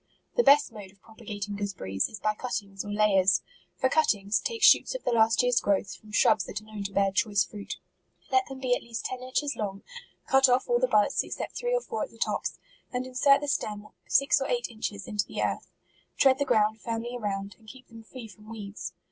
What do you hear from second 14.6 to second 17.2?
inches into the earth; tread the ground firmly